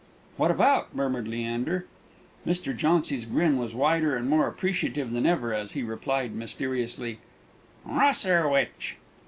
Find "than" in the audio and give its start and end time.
5.11-5.27